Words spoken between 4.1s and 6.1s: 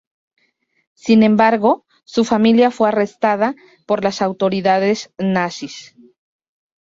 autoridades nazis.